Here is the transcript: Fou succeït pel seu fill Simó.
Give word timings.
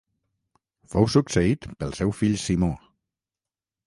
Fou 0.93 1.03
succeït 1.15 1.67
pel 1.83 1.93
seu 1.99 2.13
fill 2.21 2.33
Simó. 2.45 2.71